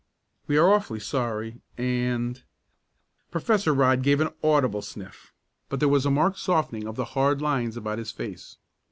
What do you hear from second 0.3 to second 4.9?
We are awfully sorry, and" Professor Rodd gave an audible